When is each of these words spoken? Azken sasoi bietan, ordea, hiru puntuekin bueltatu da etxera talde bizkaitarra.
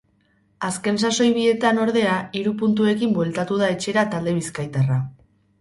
Azken 0.67 0.95
sasoi 1.01 1.27
bietan, 1.35 1.81
ordea, 1.83 2.15
hiru 2.41 2.53
puntuekin 2.63 3.15
bueltatu 3.19 3.61
da 3.63 3.71
etxera 3.77 4.07
talde 4.15 4.35
bizkaitarra. 4.39 4.99